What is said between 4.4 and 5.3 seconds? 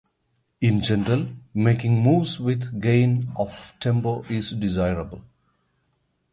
desirable.